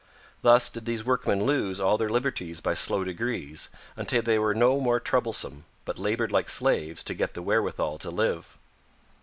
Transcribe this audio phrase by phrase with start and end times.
[0.41, 4.79] Thus did these workmen lose all their liberties by slow degrees, until they were no
[4.79, 8.57] more troublesome, but labored like slaves to get the wherewithal to live.